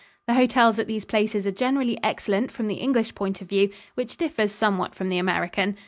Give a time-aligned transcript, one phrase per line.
[0.25, 4.17] The hotels at these places are generally excellent from the English point of view, which
[4.17, 5.77] differs somewhat from the American.